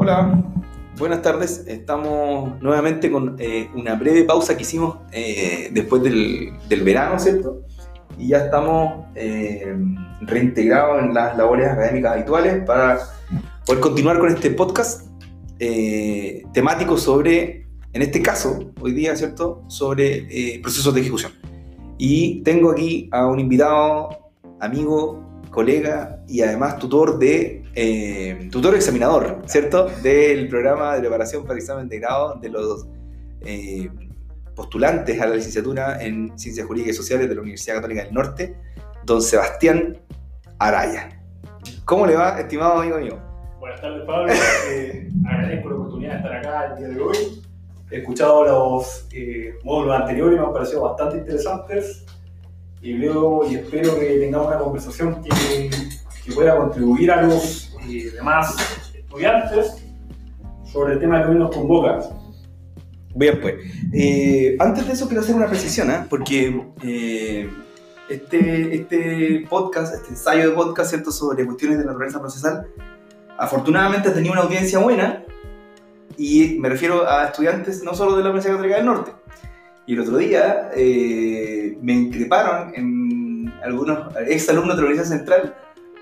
[0.00, 0.44] Hola,
[0.96, 1.64] buenas tardes.
[1.66, 7.62] Estamos nuevamente con eh, una breve pausa que hicimos eh, después del, del verano, ¿cierto?
[8.16, 9.74] Y ya estamos eh,
[10.20, 13.00] reintegrados en las labores académicas habituales para
[13.66, 15.08] poder continuar con este podcast
[15.58, 19.64] eh, temático sobre, en este caso, hoy día, ¿cierto?
[19.66, 21.32] Sobre eh, procesos de ejecución.
[21.98, 24.30] Y tengo aquí a un invitado,
[24.60, 29.88] amigo, colega y además tutor de eh, tutor examinador, ¿cierto?
[30.02, 32.86] Del programa de preparación para examen de grado de los
[33.42, 33.88] eh,
[34.54, 38.56] postulantes a la licenciatura en Ciencias Jurídicas y Sociales de la Universidad Católica del Norte,
[39.04, 39.98] don Sebastián
[40.58, 41.22] Araya.
[41.84, 43.18] ¿Cómo le va, estimado amigo mío?
[43.60, 44.32] Buenas tardes, Pablo.
[44.70, 47.42] Eh, agradezco la oportunidad de estar acá el día de hoy.
[47.90, 52.04] He escuchado los eh, módulos anteriores y me han parecido bastante interesantes.
[52.80, 55.70] Y veo y espero que tengamos una conversación que,
[56.28, 58.56] que pueda contribuir a los eh, demás
[58.94, 59.82] estudiantes
[60.64, 62.00] sobre el tema que hoy nos convoca.
[63.14, 63.54] Bien, pues.
[63.92, 66.06] Eh, antes de eso quiero hacer una precisión, ¿eh?
[66.08, 67.50] porque eh,
[68.08, 72.66] este, este podcast, este ensayo de podcast, ¿cierto?, sobre cuestiones de naturaleza procesal,
[73.38, 75.24] afortunadamente ha tenido una audiencia buena,
[76.18, 79.12] y me refiero a estudiantes no solo de la Universidad Católica del Norte.
[79.86, 85.56] Y el otro día eh, me increparon en algunos ex alumnos de la Universidad Central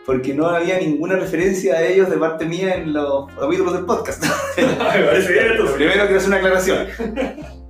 [0.06, 4.22] porque no había ninguna referencia a ellos de parte mía en los capítulos del podcast.
[4.56, 6.86] Primero quiero hacer una aclaración.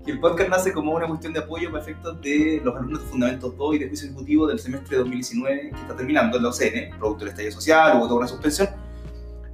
[0.05, 3.09] Que el podcast nace como una cuestión de apoyo para efectos de los alumnos de
[3.09, 6.99] Fundamentos 2 y de Juicio Ejecutivo del semestre 2019 que está terminando en la OCN,
[6.99, 8.69] producto del estallido social, hubo toda una suspensión.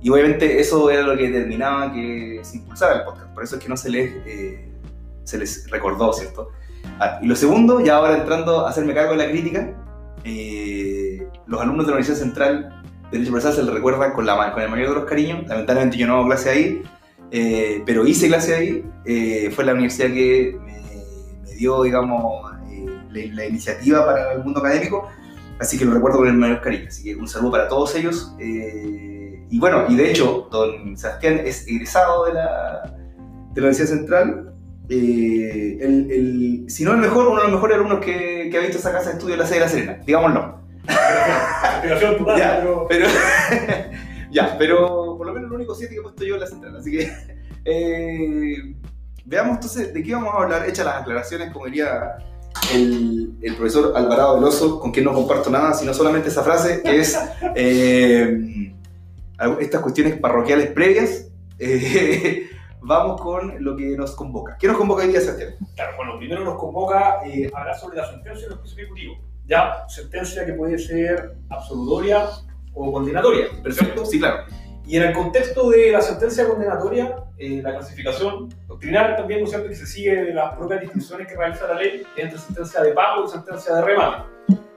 [0.02, 3.33] Y obviamente eso era lo que determinaba que se impulsara el podcast.
[3.33, 4.69] Por eso es que no se les, eh,
[5.22, 6.50] se les recordó, ¿cierto?
[6.98, 9.72] Ah, y lo segundo, ya ahora entrando a hacerme cargo de la crítica,
[10.25, 14.70] eh, los alumnos de la Universidad Central de Derecho Procesal se les recuerda con, el
[14.70, 15.47] mayor de los cariños.
[15.47, 16.83] Lamentablemente yo no hago clase ahí,
[17.31, 18.85] eh, pero hice clase ahí.
[19.05, 22.51] Eh, fue la universidad que me, dio, digamos,
[23.11, 25.08] la, la iniciativa para el mundo académico.
[25.58, 26.86] Así que lo recuerdo con el mayor cariño.
[26.89, 28.35] Así que un saludo para todos ellos.
[28.39, 32.96] Y bueno, y de hecho, don Sebastián es egresado de la
[33.51, 34.52] Universidad Central.
[34.89, 38.61] Eh, el, el- si no el mejor, uno de los mejores alumnos que, que ha
[38.61, 40.59] visto esa casa de estudio en la sede de la Serena, digámoslo.
[42.39, 43.07] Ya, pero Pero,
[44.31, 46.77] ya, pero por lo menos el único 7 que he puesto yo en la central.
[46.77, 47.13] Así que
[47.65, 48.75] eh,
[49.25, 52.17] veamos entonces de qué vamos a hablar, hechas las aclaraciones, como diría
[52.75, 57.01] el, el profesor Alvarado Veloso, con quien no comparto nada, sino solamente esa frase, que
[57.01, 57.19] es
[57.55, 58.73] eh,
[59.61, 61.29] estas cuestiones parroquiales previas.
[61.59, 62.47] eh,
[62.83, 64.57] vamos con lo que nos convoca.
[64.59, 65.55] ¿Qué nos convoca hoy día, Sebastián?
[65.75, 69.19] Claro, bueno, primero nos convoca eh, hablar sobre la sentencia de los juicios ejecutivos.
[69.47, 72.29] Ya, sentencia que puede ser absolutoria
[72.75, 73.47] o condenatoria.
[73.63, 74.45] Perfecto, sí, claro.
[74.87, 79.51] Y en el contexto de la sentencia condenatoria, eh, la clasificación doctrinal también, ¿no es
[79.51, 82.93] cierto?, que se sigue de las propias distinciones que realiza la ley entre sentencia de
[82.93, 84.25] pago y sentencia de remate.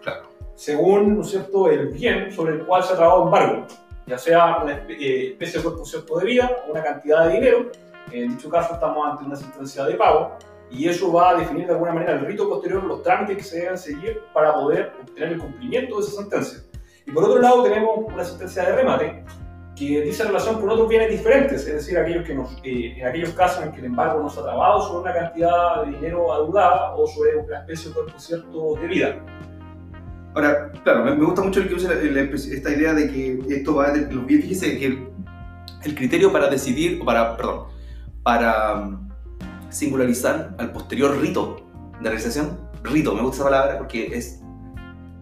[0.03, 0.29] Claro.
[0.53, 3.65] Según, ¿no es cierto?, el bien sobre el cual se ha trabado embargo,
[4.07, 7.33] ya sea una espe- eh, especie de cuerpo cierto de vida o una cantidad de
[7.33, 7.71] dinero.
[8.23, 10.37] En dicho caso, estamos ante una sentencia de pago
[10.71, 13.59] y eso va a definir de alguna manera el rito posterior, los trámites que se
[13.59, 16.59] deben seguir para poder obtener el cumplimiento de esa sentencia.
[17.05, 19.23] Y por otro lado, tenemos una sentencia de remate
[19.75, 23.31] que dice relación con otros bienes diferentes, es decir, aquellos que nos, eh, en aquellos
[23.31, 27.05] casos en que el embargo nos ha trabado sobre una cantidad de dinero adeudada o
[27.05, 29.21] sobre una especie de cierto de vida.
[30.33, 34.45] Ahora, claro, me, gusta mucho el que usa esta idea de que esto va bienes.
[34.45, 34.85] Fíjese que
[35.83, 37.67] el, criterio para decidir, para, perdón,
[38.25, 39.09] para mm,
[39.69, 41.63] singularizar al posterior rito
[42.01, 44.41] de realización, rito, me gusta esa palabra porque es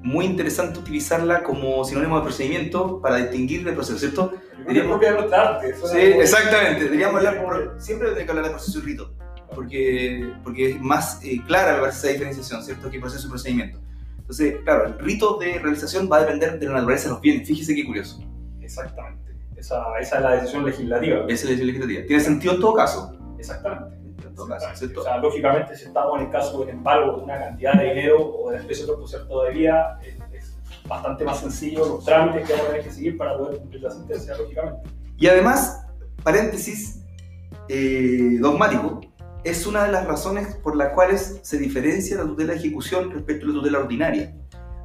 [0.02, 4.34] muy interesante utilizarla como sinónimo de procedimiento para distinguir de proceso, ¿cierto?
[4.66, 5.75] De nuestra arte.
[5.75, 6.86] Sí, exactamente.
[6.86, 9.14] Deberíamos hablar siempre hay que hablar de proceso y rito,
[9.53, 12.90] porque, porque es más eh, clara me parece esa diferenciación, ¿cierto?
[12.90, 13.80] Que proceso y procedimiento.
[14.18, 17.46] Entonces, claro, el rito de realización va a depender de la naturaleza de los bienes.
[17.46, 18.22] Fíjese qué curioso.
[18.61, 19.22] Exactamente.
[19.64, 21.20] Esa, esa es la decisión legislativa.
[21.20, 22.06] Esa es la decisión legislativa.
[22.06, 23.18] Tiene sentido en todo caso.
[23.40, 23.96] Exactamente.
[24.28, 24.68] En todo caso.
[24.98, 28.20] O sea, lógicamente, si estamos en el caso del embargo de una cantidad de dinero
[28.20, 32.46] o de especie de cuerpo cierto de vida, es, es bastante más sencillo los trámites
[32.46, 34.90] que vamos a tener que seguir para poder cumplir la sentencia, lógicamente.
[35.18, 35.86] Y además,
[36.24, 37.02] paréntesis
[37.70, 39.00] eh, dogmático,
[39.46, 43.46] es una de las razones por las cuales se diferencia la tutela de ejecución respecto
[43.46, 44.36] a la tutela ordinaria.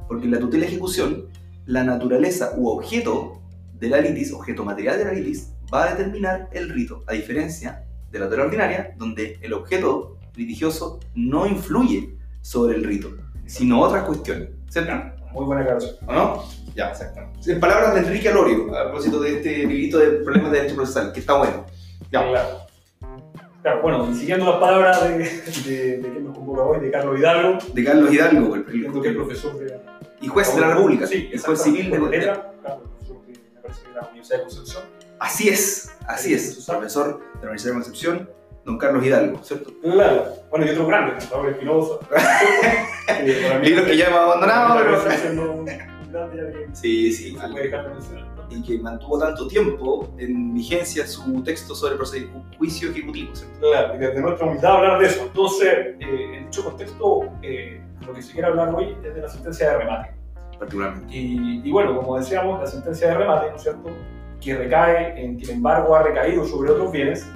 [0.07, 1.25] Porque en la tutela de ejecución,
[1.65, 3.39] la naturaleza u objeto
[3.79, 7.85] de la litis, objeto material de la litis, va a determinar el rito, a diferencia
[8.11, 13.11] de la tutela ordinaria, donde el objeto litigioso no influye sobre el rito,
[13.45, 14.49] sino otras cuestiones.
[14.69, 14.93] ¿Cierto?
[15.31, 15.95] Muy buena aclaración.
[16.07, 16.43] ¿O no?
[16.75, 16.89] Ya.
[16.89, 17.51] Exactamente.
[17.51, 21.11] En palabras de Enrique Alorio, a propósito de este librito de problemas de derecho procesal,
[21.13, 21.65] que está bueno.
[22.11, 22.27] Ya.
[22.27, 22.49] Claro.
[23.61, 27.57] Claro, bueno, siguiendo las palabras de, de, de quien nos convoca hoy, de Carlos Hidalgo,
[27.73, 29.79] De Carlos Hidalgo, el, que es el- profesor de
[30.21, 32.33] y juez de la República, Sí, el juez civil de de
[33.69, 34.83] parece que de la Universidad de Concepción.
[35.19, 38.29] Así es, así es, profesor de la Universidad de Concepción,
[38.65, 39.71] don Carlos Hidalgo, ¿cierto?
[39.81, 40.25] Claro.
[40.49, 41.93] Bueno, y otro grande, Raúl Espinosa.
[43.21, 45.01] Eh, para mí- Libros que ya hemos abandonado, pero...
[46.73, 48.23] Sí, sí, se puede dejar de mencionar.
[48.25, 48.39] ¿no?
[48.51, 53.59] y que mantuvo tanto tiempo en vigencia su texto sobre el juicio ejecutivo, ¿cierto?
[53.59, 55.21] Claro, y desde nuestra humildad hablar de eso.
[55.27, 55.67] Entonces,
[55.99, 59.69] eh, en dicho contexto, eh, lo que se quiere hablar hoy es de la sentencia
[59.71, 60.18] de remate.
[60.59, 61.15] Particularmente.
[61.15, 63.89] Y, y bueno, como decíamos, la sentencia de remate, ¿no es cierto?,
[64.41, 67.29] que recae en quien embargo ha recaído sobre otros bienes,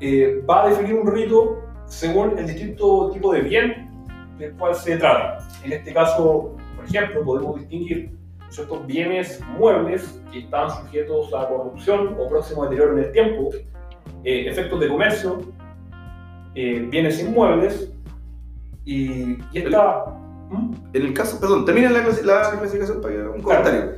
[0.00, 3.90] eh, va a definir un rito según el distinto tipo de bien
[4.38, 5.38] del cual se trata.
[5.64, 8.16] En este caso, por ejemplo, podemos distinguir
[8.50, 13.50] ciertos bienes muebles que están sujetos a corrupción o próximo deterioro en el tiempo,
[14.24, 15.40] eh, efectos de comercio,
[16.54, 17.92] eh, bienes inmuebles
[18.84, 20.20] y, y esta...
[20.92, 23.92] En el caso, perdón, termina la, clasi- la clasificación para un comentario.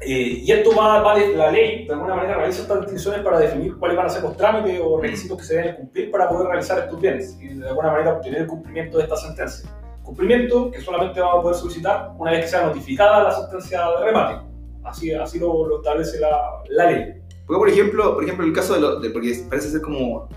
[0.00, 3.38] Eh, y esto va, va de la ley, de alguna manera realiza estas distinciones para
[3.38, 6.48] definir cuáles van a ser los trámites o requisitos que se deben cumplir para poder
[6.48, 9.70] realizar estos bienes y de alguna manera obtener el cumplimiento de esta sentencia.
[10.02, 14.04] Cumplimiento que solamente vamos a poder solicitar una vez que sea notificada la sentencia de
[14.04, 14.44] remate.
[14.82, 16.36] Así, así lo, lo establece la,
[16.70, 17.14] la ley.
[17.46, 19.00] Porque, por ejemplo, por ejemplo, el caso de los.
[19.00, 20.28] de- porque parece ser como,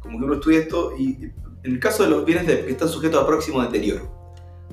[0.00, 2.88] como que uno estudia esto, y en el caso de los bienes de- que están
[2.88, 4.17] sujetos a próximo deterioro.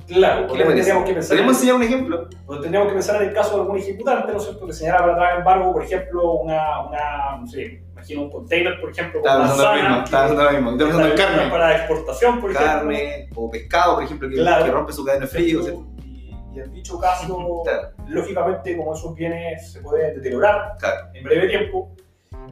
[0.06, 2.28] Claro, ¿Qué le porque tendríamos que pensar, ¿Podemos enseñar un ejemplo?
[2.60, 5.16] tendríamos que pensar en el caso de algún ejecutante, ¿no es cierto?, que señala para
[5.16, 9.46] traer embargo, por ejemplo, una, una no sé, imagino un container, por ejemplo, con Estaba
[9.48, 10.70] pensando lo mismo, estaba pensando lo mismo.
[10.70, 11.50] Estaba pensando en está carne.
[11.50, 12.72] para exportación, por ejemplo.
[12.72, 14.64] Carne o pescado, por ejemplo, que, Claro.
[14.64, 15.60] que rompe su cadena de frío.
[16.04, 17.88] Y, y en dicho caso, Claro.
[18.06, 21.08] lógicamente, como esos bienes se pueden deteriorar Claro.
[21.14, 21.90] en breve tiempo,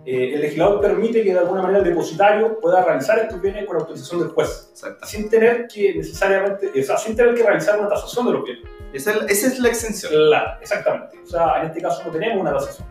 [0.05, 3.77] eh, el legislador permite que de alguna manera el depositario pueda realizar estos bienes con
[3.77, 5.07] autorización del juez, Exacto.
[5.07, 8.65] sin tener que necesariamente, o sea, sin tener que realizar una tasación de los bienes.
[8.93, 10.13] Esa es, la- esa es la exención.
[10.13, 11.19] Claro, exactamente.
[11.23, 12.89] O sea, en este caso no tenemos una tasación.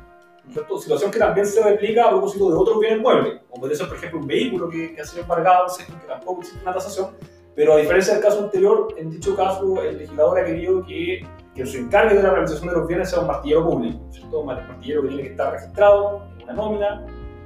[0.51, 0.77] ¿cierto?
[0.77, 3.95] Situación que también se replica a propósito de otros bienes muebles, como puede ser, por
[3.97, 7.11] ejemplo, un vehículo que, que ha sido embargado, que tampoco existe una tasación,
[7.55, 11.25] pero a diferencia del caso anterior, en dicho caso, el legislador ha querido que
[11.55, 14.39] quien se encargue de la realización de los bienes sea un martillero público, ¿cierto?
[14.41, 17.01] Un martillero que tiene que estar registrado una nómina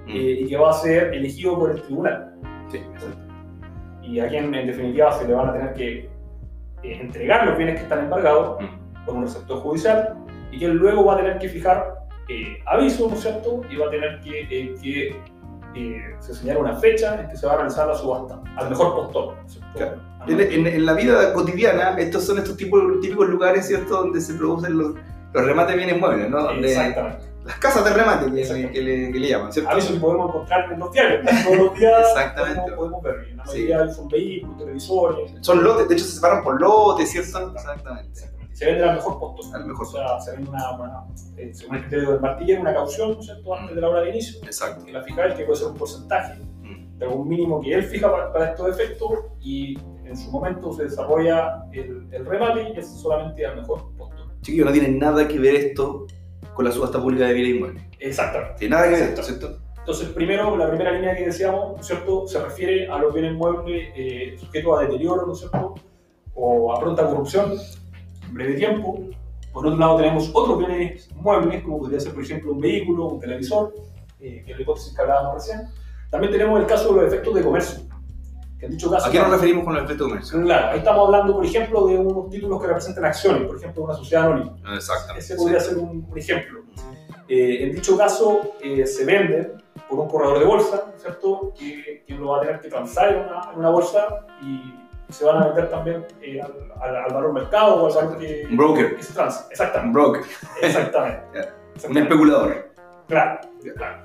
[0.05, 0.09] Mm.
[0.09, 2.33] eh, y que va a ser elegido por el tribunal.
[2.69, 3.17] Sí, exacto.
[4.01, 6.09] Y a quien, en definitiva, se le van a tener que
[6.83, 9.05] eh, entregar los bienes que están embargados Mm.
[9.05, 10.13] por un receptor judicial
[10.51, 11.95] y que luego va a tener que fijar
[12.29, 13.61] eh, aviso, ¿no es cierto?
[13.69, 15.15] Y va a tener que, eh, que
[16.19, 19.35] se señala una fecha en que se va a realizar la subasta al mejor postor.
[19.75, 19.97] Claro.
[20.27, 24.19] En, mejor- en- en la vida cotidiana, estos son estos tipos, típicos lugares, ¿cierto?, donde
[24.21, 24.95] se producen los,
[25.33, 26.43] los remates de bienes muebles, ¿no?
[26.43, 27.25] Donde, Exactamente.
[27.47, 28.69] Las casas de remate que, Exacto.
[28.73, 29.71] que le, que le llaman, ¿cierto?
[29.71, 31.25] Aviso que podemos encontrar en los diarios.
[31.45, 32.61] Todos los días Exactamente.
[32.73, 33.27] podemos, podemos ver.
[33.31, 35.31] Y La mayoría son vehículos, televisores.
[35.41, 37.27] Son lotes, de hecho se separan por lotes, ¿cierto?
[37.53, 38.09] Exactamente.
[38.11, 38.57] Exactamente.
[38.57, 39.55] Se vende al mejor postor.
[39.55, 41.03] Al mejor O sea, se vende una, una,
[41.37, 43.53] eh, según el criterio del martillero, una caución, ¿no es cierto?
[43.55, 44.39] Antes de la hora de inicio.
[44.43, 44.83] Exacto.
[44.85, 46.97] Que la fija él, que puede ser un porcentaje Mm.
[46.97, 50.83] de algún mínimo que él fija para, para estos efectos y en su momento se
[50.85, 54.17] desarrolla el, el remate y es solamente al mejor postor.
[54.41, 56.07] Chiquillos, no tiene nada que ver esto
[56.53, 57.83] con la subasta pública de bienes inmuebles.
[57.99, 58.55] Exactamente.
[58.59, 59.59] Tiene nada que ver ¿cierto?
[59.77, 63.33] Entonces, primero, la primera línea que decíamos, ¿no es cierto?, se refiere a los bienes
[63.33, 65.75] muebles eh, sujetos a deterioro, ¿no es cierto?,
[66.35, 67.53] o a pronta corrupción
[68.27, 68.99] en breve tiempo.
[69.53, 73.19] Por otro lado, tenemos otros bienes muebles, como podría ser, por ejemplo, un vehículo, un
[73.19, 73.73] televisor,
[74.19, 75.69] eh, que es la hipótesis que hablábamos recién.
[76.09, 77.86] También tenemos el caso de los efectos de comercio,
[78.59, 79.07] que en dicho caso...
[79.07, 80.41] ¿A qué nos referimos con los efectos de comercio?
[80.41, 83.93] Claro, ahí estamos hablando, por ejemplo, de unos títulos que representan acciones, por ejemplo, una
[83.93, 84.57] sociedad anónima.
[84.75, 85.19] Exactamente.
[85.19, 86.61] Ese podría ser un, un ejemplo.
[87.29, 89.53] Eh, en dicho caso, eh, se venden
[89.89, 91.53] por un corredor de bolsa, ¿cierto?
[91.57, 94.73] Que, que lo va a tener que transar en una, en una bolsa y
[95.09, 98.47] se van a vender también eh, al, al, al valor mercado o al valor que,
[98.49, 98.95] Un broker.
[98.95, 99.45] que se transa.
[99.45, 99.93] Un Exactamente.
[99.99, 100.21] broker,
[100.61, 101.21] Exactamente.
[101.31, 101.39] Un
[101.75, 102.01] Exactamente.
[102.01, 102.69] especulador.
[103.07, 103.39] Claro,
[103.75, 103.97] claro.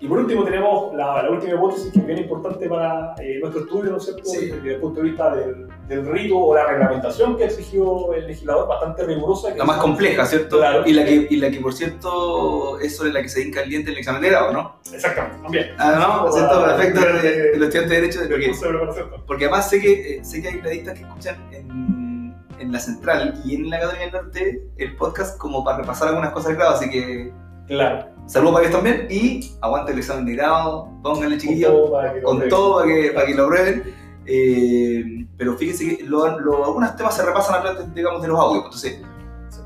[0.00, 3.62] Y por último tenemos la, la última hipótesis que es bien importante para eh, nuestro
[3.62, 4.22] estudio, ¿no es cierto?
[4.24, 4.46] Sí.
[4.46, 8.68] Desde el punto de vista del, del rito o la reglamentación que exigió el legislador,
[8.68, 9.52] bastante rigurosa.
[9.52, 10.58] que La más compleja, ¿cierto?
[10.58, 10.84] Claro.
[10.86, 13.70] Y la, que, y la que, por cierto, es sobre la que se hinca el
[13.70, 14.76] diente en el examen de grado, ¿no?
[14.92, 15.70] Exactamente, también.
[15.78, 16.32] Ah, ¿no?
[16.32, 16.60] ¿Cierto?
[16.60, 18.20] Para efectos de, los estudiantes de Derecho.
[18.20, 19.10] Porque, de preparación.
[19.26, 23.42] porque además sé que, eh, sé que hay periodistas que escuchan en, en la Central
[23.44, 26.76] y en la Academia del Norte el podcast como para repasar algunas cosas del grado,
[26.76, 27.32] así que
[27.68, 28.06] Claro.
[28.26, 31.70] saludos para ellos también y aguante el examen de grado, pónganle chiquillos.
[31.70, 33.82] Con todo para que para que, para que lo prueben.
[34.30, 38.38] Eh, pero fíjense que lo- lo- algunos temas se repasan a través, digamos, de los
[38.38, 38.64] audios.
[38.64, 39.02] Entonces,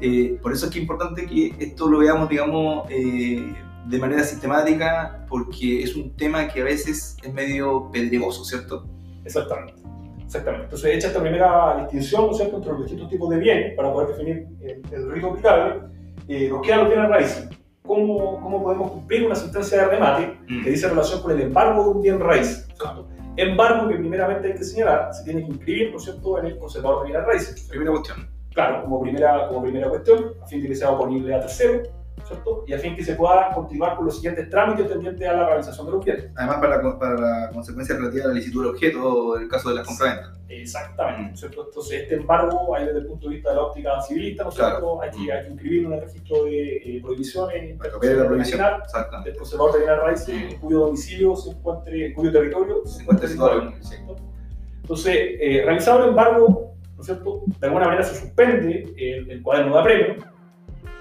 [0.01, 3.55] eh, por eso es que es importante que esto lo veamos, digamos, eh,
[3.89, 8.87] de manera sistemática porque es un tema que a veces es medio pedregoso, ¿cierto?
[9.25, 9.75] Exactamente.
[10.25, 10.65] Exactamente.
[10.67, 14.09] Entonces, hecha esta primera distinción, ¿no cierto?, entre los distintos tipos de bienes para poder
[14.11, 15.81] definir el, el rito aplicable,
[16.29, 17.49] eh, nos quedan los bienes raíces.
[17.83, 20.63] ¿Cómo, ¿Cómo podemos cumplir una sentencia de remate Mm.
[20.65, 22.67] que dice relación con el embargo de un bien raíz?
[22.77, 23.09] ¿cierto?
[23.37, 26.59] Embargo que primeramente hay que señalar, se tiene que inscribir, ¿no es cierto?, en el
[26.59, 27.69] conservador de bienes raíces.
[27.69, 28.29] Primera cuestión.
[28.55, 31.83] Claro, como primera, como primera cuestión, a fin de que sea oponible a tercero,
[32.25, 32.65] ¿cierto?
[32.67, 35.87] Y a fin que se pueda continuar con los siguientes trámites tendientes a la realización
[35.87, 36.31] de los bienes.
[36.37, 39.71] Además, para la, para la consecuencia relativa a la licitud del objeto, en el caso
[39.71, 40.33] de la compraventa.
[40.49, 41.27] Exactamente, Mm.
[41.29, 41.65] ¿no es ¿cierto?
[41.67, 44.55] Entonces, este embargo, ahí desde el punto de vista de la óptica civilista, ¿no es
[44.57, 44.71] Claro.
[44.77, 45.03] cierto?
[45.03, 48.61] Hay que, hay que inscribirlo en el registro de eh, prohibiciones Para que la prohibición.
[48.85, 49.31] Exactamente.
[49.31, 53.29] del conservador de bienes raíces en cuyo domicilio se encuentre, en cuyo territorio Se encuentra
[53.29, 53.73] situado.
[54.83, 57.43] Entonces, eh, realizado el embargo, ¿no es cierto?
[57.59, 60.15] De alguna manera se suspende el, el cuaderno de apremio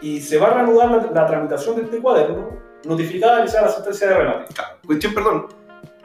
[0.02, 3.70] y se va a reanudar la, la tramitación de este cuaderno, notificada que sea la
[3.70, 4.54] sentencia de remate.
[4.54, 4.78] Claro.
[4.86, 5.48] Cuestión, perdón.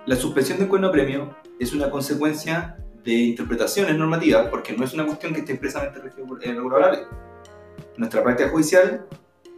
[0.06, 5.04] La suspensión del cuerno premio es una consecuencia de interpretaciones normativas, porque no es una
[5.06, 7.00] cuestión que esté expresamente regida por- la ley.
[7.96, 9.06] Nuestra práctica judicial,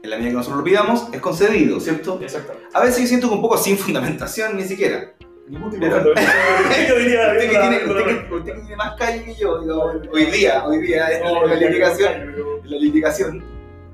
[0.03, 2.19] en la medida que nosotros lo pidamos, es concedido, ¿cierto?
[2.23, 2.69] Exactamente.
[2.73, 5.13] A veces yo siento que un poco sin fundamentación, ni siquiera.
[5.49, 7.49] De Pero- Usted que, tiene, la- usted
[8.29, 11.55] que- usted que tiene más calle que yo, digo, hoy día, hoy día, en la
[11.55, 13.45] litigación, en la litigación,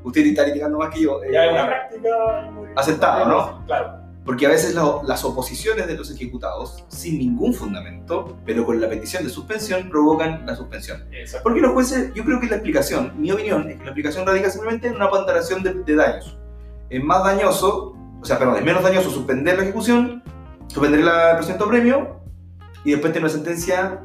[0.05, 1.21] usted está litigando más que yo.
[1.25, 2.11] eh, Ya es una práctica
[2.53, 3.65] muy- Aceptada, ¿no?
[3.67, 4.05] Claro.
[4.25, 9.23] Porque a veces las oposiciones de los ejecutados, sin ningún fundamento, pero con la petición
[9.23, 11.05] de suspensión, provocan la suspensión.
[11.13, 11.43] Exacto.
[11.43, 14.49] Porque los jueces, yo creo que la explicación, mi opinión, es que la explicación radica
[14.49, 16.39] simplemente en una ponderación de, de daños.
[16.89, 20.23] Es más dañoso, o sea, perdón, es menos dañoso suspender la ejecución,
[20.69, 22.21] suspender el procedimiento premio,
[22.83, 24.01] y después tener una sentencia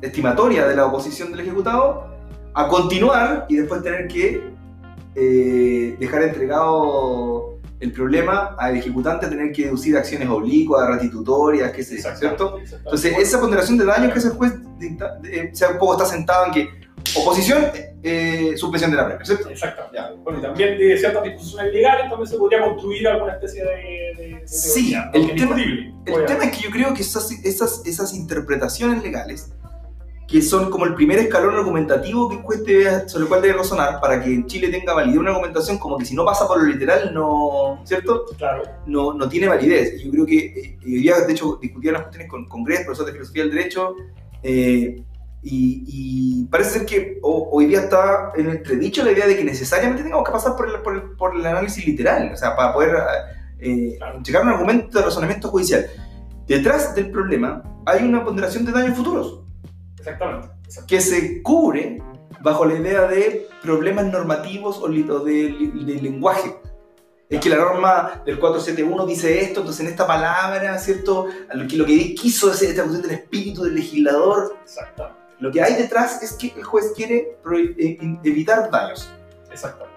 [0.00, 2.08] estimatoria de la oposición del ejecutado,
[2.54, 4.52] a continuar y después tener que
[5.14, 12.00] eh, dejar entregado el problema al ejecutante, tener que deducir acciones oblicuas, restitutorias, qué sé
[12.00, 12.58] yo, ¿cierto?
[12.58, 16.06] Entonces, esa ponderación de daños que el juez dicta, eh, o sea, un poco está
[16.06, 16.68] sentado en que
[17.16, 17.64] oposición,
[18.04, 19.48] eh, suspensión de la premia, ¿cierto?
[19.50, 19.96] Exactamente.
[19.96, 20.12] Ya.
[20.22, 23.70] Bueno, y también de ciertas disposiciones legales también se podría construir alguna especie de.
[23.70, 25.56] de, de Sí, el tema-
[26.06, 29.52] El tema es que yo creo que esas, esas, esas interpretaciones legales,
[30.32, 34.18] que son como el primer escalón argumentativo que debe- sobre el cual debe razonar para
[34.22, 37.12] que en Chile tenga validez una argumentación, como que si no pasa por lo literal,
[37.12, 38.24] no, ¿cierto?
[38.38, 38.62] Claro.
[38.86, 40.00] no, no tiene validez.
[40.00, 42.80] Y Yo creo que eh, hoy día, de hecho, discutía las cuestiones con, con Gress,
[42.86, 43.94] profesor de filosofía del derecho,
[44.42, 45.02] eh,
[45.42, 49.44] y, y parece ser que ho- hoy día está en entredicho la idea de que
[49.44, 52.72] necesariamente tengamos que pasar por el, por el, por el análisis literal, o sea, para
[52.72, 52.96] poder
[53.58, 54.22] eh, Claro.
[54.22, 55.84] llegar a un argumento de razonamiento judicial.
[56.46, 59.40] Detrás del problema hay una ponderación de daños futuros
[60.02, 60.48] Exactamente.
[60.64, 60.86] exacto.
[60.88, 62.02] que se cubre
[62.40, 66.56] bajo la idea de problemas normativos o de, li- de lenguaje.
[67.28, 71.28] Es que la norma del 471 dice esto, entonces en esta palabra, ¿cierto?
[71.54, 75.18] Lo que, lo que quiso decir esta cuestión del espíritu del legislador, Exactamente.
[75.38, 77.38] lo que hay detrás es que el juez quiere
[77.78, 79.08] eh, evitar daños.
[79.50, 79.91] Exactamente.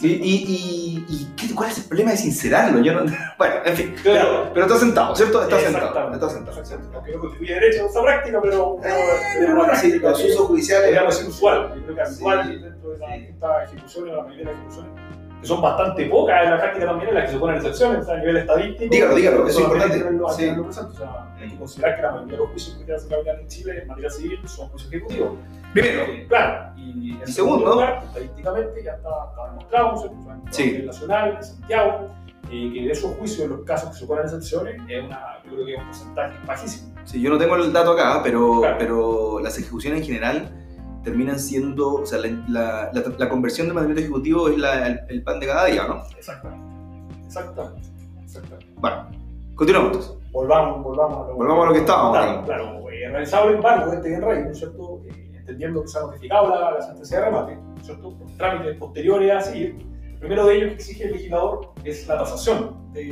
[0.00, 2.80] Y, y, y- y ¿qué- ¿cuál es el problema de sincerarlo?
[2.80, 3.00] Yo no,
[3.38, 4.28] bueno, en fin, Claro.
[4.28, 5.42] pero, pero está sentado, ¿cierto?
[5.42, 6.62] Está sentado, está sentado.
[6.94, 8.76] Aunque no contribuye derecho a esa práctica, pero.
[8.82, 8.94] pero-
[9.34, 11.72] pero Eh, una bueno, sí, los usos judiciales, podríamos decir usual.
[11.74, 12.24] Yo creo que Sí.
[12.62, 13.18] dentro de las Sí.
[13.18, 14.92] distintas ejecuciones, la mayoría de las ejecuciones,
[15.40, 18.04] que son bastante pocas en la práctica también, en las que se ponen excepciones, o
[18.04, 18.90] sea, a nivel estadístico.
[18.94, 19.98] Dígalo, dígalo, eso es importante.
[19.98, 20.48] tenerlo- Sí.
[20.48, 23.46] O sea, hay que considerar que la mayoría de los juicios que se realizan en
[23.48, 25.30] Chile en materia civil son juicios ejecutivos.
[25.72, 29.92] primero, Eh, claro, y en Y segundo- lugar, estadísticamente ya está, está demostrado.
[29.94, 30.62] O sea, en Sí.
[30.62, 32.08] a nivel nacional, en Santiago,
[32.50, 35.52] eh, que de esos juicios, en los casos que se ponen excepciones, es una, yo
[35.52, 36.94] creo que es un porcentaje bajísimo.
[37.04, 38.76] Sí, yo no tengo el dato acá, pero, Claro.
[38.78, 40.50] pero las ejecuciones en general
[41.04, 45.22] terminan siendo, o sea, la, la- la- la conversión del mandamiento ejecutivo es el, el
[45.22, 46.02] pan de cada día, ¿no?
[46.16, 46.66] Exactamente.
[47.26, 47.88] Exactamente.
[48.22, 48.66] Exactamente.
[48.76, 49.08] Bueno,
[49.54, 50.14] continuamos entonces.
[50.32, 53.90] Volvamos, volvamos a lo, Volvamos a lo que estábamos, Claro, claro eh, realizado el embargo
[53.90, 55.00] de este bien rey, ¿no es cierto?
[55.08, 58.18] Eh, entendiendo que se ha notificado la, la sentencia de remate, ¿no es cierto?
[58.18, 59.78] Por trámites posteriores a seguir.
[60.12, 63.04] El primero de ellos que exige el legislador es la tasación de,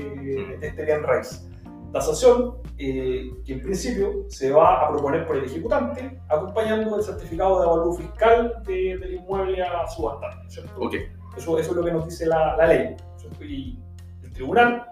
[0.60, 1.48] de este bien raíz.
[1.92, 7.60] Tasación eh, que en principio se va a proponer por el ejecutante, acompañando el certificado
[7.60, 10.72] de avalúo fiscal de- del inmueble a subastar, ¿no es cierto?
[10.78, 10.94] Ok.
[11.36, 12.96] Eso, eso es lo que nos dice la, la ley.
[13.16, 13.44] ¿cierto?
[13.44, 13.78] Y
[14.22, 14.86] el tribunal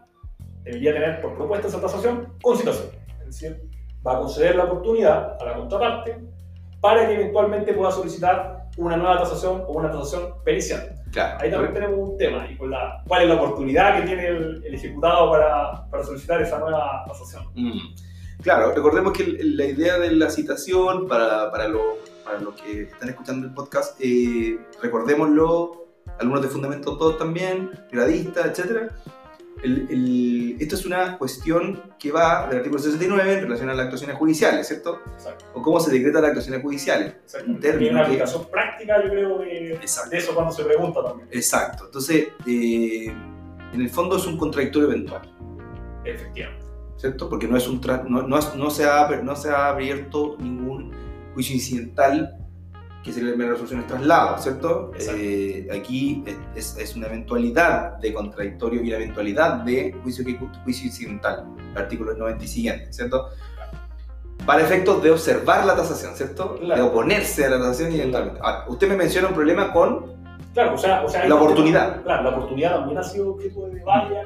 [0.62, 2.88] debería tener por propuesta esa tasación con citación.
[3.20, 3.68] Es decir,
[4.06, 6.18] va a conceder la oportunidad a la contraparte
[6.80, 10.94] para que eventualmente pueda solicitar una nueva tasación o una tasación pericial.
[11.14, 11.38] Claro.
[11.40, 14.62] Ahí también tenemos un tema, y con la, cuál es la oportunidad que tiene el,
[14.66, 17.44] el ejecutado para, para solicitar esa nueva tasación.
[17.54, 17.94] Mm.
[18.42, 23.08] Claro, recordemos que la idea de la citación, para, para, lo- para los que están
[23.08, 25.86] escuchando el podcast, eh, recordémoslo,
[26.18, 28.90] algunos de Fundamento 2 también, gradistas, etc.
[29.64, 33.84] el- el- esto es una cuestión que va del artículo 69 en relación a las
[33.84, 35.00] actuaciones judiciales, ¿cierto?
[35.14, 35.46] Exacto.
[35.54, 37.14] O cómo se decretan las actuaciones judiciales.
[37.26, 40.10] Término Tiene una que- aplicación práctica, yo creo, de, Exacto.
[40.10, 41.28] de eso cuando se pregunta también.
[41.32, 41.86] Exacto.
[41.86, 43.06] Entonces, eh,
[43.72, 45.22] en el fondo es un contradictorio eventual,
[46.04, 46.64] Efectivamente.
[46.96, 47.28] ¿cierto?
[47.28, 50.92] Porque no, es un tra- no, no se ha, no se ha abierto ningún
[51.34, 52.38] juicio incidental
[53.04, 54.90] que se le resolución de traslado, ¿cierto?
[54.98, 56.24] Eh, aquí
[56.56, 60.24] es, es una eventualidad de contradictorio y una eventualidad de juicio,
[60.86, 63.28] incidental, el artículo 90 y siguiente, ¿cierto?
[64.46, 66.56] Para efectos de observar la tasación, ¿cierto?
[66.58, 66.82] Claro.
[66.82, 68.40] De oponerse a la tasación y eventualmente.
[68.42, 70.14] Ahora, usted me menciona un problema con
[70.54, 72.02] Claro, o sea, o sea La ahí- oportunidad.
[72.04, 74.24] Claro, la oportunidad también ha sido objeto de varias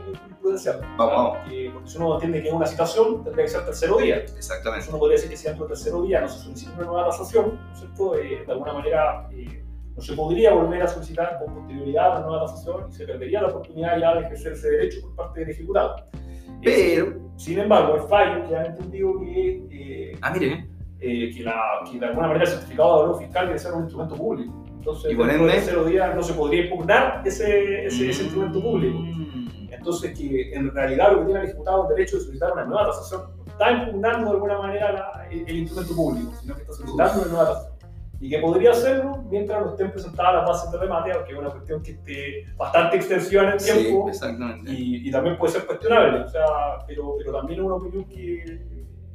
[0.49, 0.81] jurisprudencias.
[0.97, 1.39] Vamos, vamos.
[1.39, 4.17] Porque, porque si uno entiende que es una citación, tendría que ser tercero día.
[4.17, 4.69] Exactamente.
[4.69, 7.07] Entonces uno podría decir que si dentro del tercero día no se solicita una nueva
[7.07, 8.17] tasación, ¿no es cierto?
[8.17, 9.65] Eh, de alguna manera eh,
[9.99, 13.49] no se podría volver a solicitar con posterioridad una nueva tasación y se perdería la
[13.49, 15.97] oportunidad ya de ejercer ese derecho por parte del ejecutado.
[16.63, 20.69] Eh, Pero, sin embargo, es fallo que han entendido que, eh, ah, mire,
[21.01, 21.55] eh, que, la,
[21.91, 24.65] que de alguna manera el certificado de valor fiscal debe ser un instrumento público.
[24.79, 28.99] Entonces, Y por ende- tercero día no se podría impugnar ese, ese, ese instrumento público.
[28.99, 29.69] Mm.
[29.71, 32.87] Entonces, que en realidad lo que tiene el ejecutado es derecho de solicitar una nueva
[32.87, 33.23] tasación.
[33.37, 37.23] No está impugnando de alguna manera la- el, el instrumento público, sino que está solicitando
[37.23, 37.79] una nueva tasación.
[38.21, 41.51] Y que podría hacerlo mientras no estén presentadas las bases de remate, aunque es una
[41.51, 44.73] cuestión que esté bastante extensiva en el Sí, tiempo exactamente.
[44.73, 46.21] y, y también puede ser cuestionable.
[46.25, 46.45] O sea,
[46.87, 48.61] pero, pero también es una opinión que.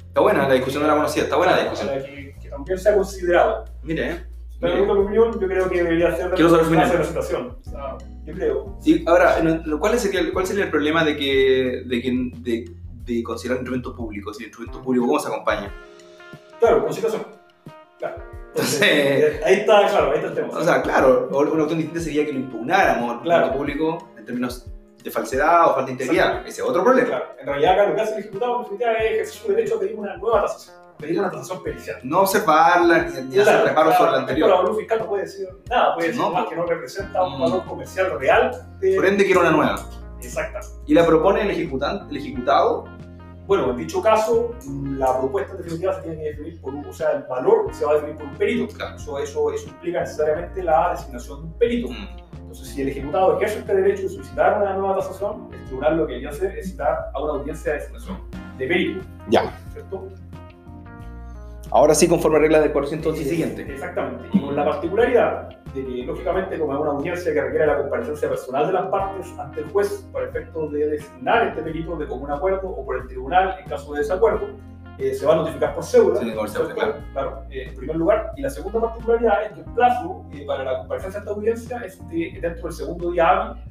[0.08, 1.88] Está buena la discusión, no la conocía, está buena la discusión.
[1.90, 3.64] a la que, que también se ha considerado.
[3.82, 4.24] Mire, ¿eh?
[4.60, 6.96] Pero en mi opinión, yo creo que debería ser Quiero saber una opinión.
[6.96, 7.56] presentación.
[7.60, 8.78] O sea, yo creo.
[8.84, 9.36] Y ahora,
[9.78, 12.64] ¿cuál sería, el- ¿cuál sería el problema de que, de, que, de,
[13.04, 14.32] de considerar un instrumento público?
[14.32, 15.70] Si el instrumento público, ¿cómo se acompaña?
[16.60, 17.26] Claro, conciliación.
[17.98, 18.16] Claro.
[18.48, 20.48] Entonces, Entonces- ahí está, claro, ahí está el tema.
[20.48, 23.46] O sea, claro, una opción distinta sería que lo impugnáramos al Claro.
[23.46, 24.66] instrumento público en términos
[25.02, 26.46] de falsedad o falta de integridad.
[26.46, 27.08] Ese es otro problema.
[27.08, 29.76] Claro, en realidad, acá lo que hace el ejecutado en definitiva es ejercer su derecho
[29.76, 31.96] a pedir una nueva tasación, pedir una tasación pericial.
[32.02, 34.50] No observarla ni, ni hacer Claro, reparos sobre la La anterior.
[34.50, 36.50] valor fiscal no puede decir nada, puede decir No, más pues.
[36.50, 37.40] que no representa un Mm.
[37.42, 38.50] valor comercial real.
[38.80, 38.94] De...
[38.96, 39.76] Por ende, quiero una nueva.
[40.22, 40.60] Exacta.
[40.86, 42.84] Y la propone el, ejecutante, el ejecutado.
[43.46, 44.54] Bueno, en dicho caso,
[44.96, 47.90] la propuesta definitiva se tiene que definir por un, o sea, el valor se va
[47.90, 48.74] a definir por un perito.
[48.74, 48.96] Claro.
[48.96, 51.88] Eso, eso, eso implica necesariamente la designación de un perito.
[51.90, 52.08] Mm.
[52.40, 56.06] Entonces, si el ejecutado ejerce este derecho de solicitar una nueva tasación, el tribunal lo
[56.06, 58.18] que debería hacer es citar a una audiencia de designación
[58.56, 59.06] de perito.
[59.28, 59.52] Ya.
[59.72, 60.08] ¿Cierto?
[61.74, 63.62] Ahora sí, conforme a reglas del 411 y siguiente.
[63.62, 64.28] Exactamente.
[64.32, 68.28] Y con la particularidad de que, lógicamente, como es una audiencia que requiere la comparecencia
[68.28, 72.30] personal de las partes ante el juez para efecto de designar este perito de común
[72.30, 74.46] acuerdo o por el tribunal en caso de desacuerdo,
[74.98, 76.20] eh, se va a notificar por cédula.
[76.20, 76.94] Sí, por cédula, ¿cierto?
[77.12, 78.30] Claro, eh, en primer lugar.
[78.36, 81.98] Y la segunda particularidad es que el plazo eh, para la comparecencia ante audiencia es
[82.08, 83.62] de- dentro del segundo día hábil